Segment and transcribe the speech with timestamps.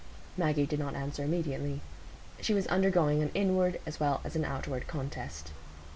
[0.35, 1.79] Maggie did not answer immediately.
[2.41, 5.51] She was undergoing an inward as well as an outward contest.